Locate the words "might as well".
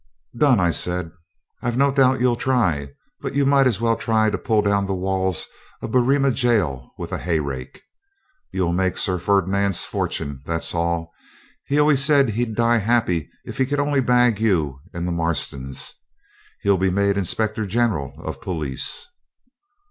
3.45-3.95